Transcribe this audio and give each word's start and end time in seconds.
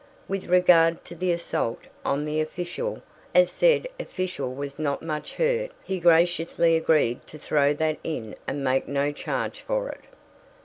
With 0.27 0.45
regard 0.45 1.05
to 1.05 1.13
the 1.15 1.31
assault 1.31 1.81
on 2.03 2.25
the 2.25 2.41
official, 2.41 3.03
as 3.35 3.51
said 3.51 3.87
official 3.99 4.51
was 4.51 4.79
not 4.79 5.03
much 5.03 5.35
hurt, 5.35 5.69
he 5.83 5.99
graciously 5.99 6.75
agreed 6.75 7.27
to 7.27 7.37
throw 7.37 7.71
that 7.75 7.99
in 8.03 8.33
and 8.47 8.63
make 8.63 8.87
no 8.87 9.11
charge 9.11 9.59
for 9.61 9.89
it. 9.89 10.01